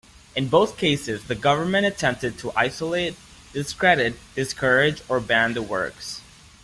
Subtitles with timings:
[0.35, 3.15] In both cases, the government attempted to isolate,
[3.53, 6.21] discredit, discourage, or ban the works.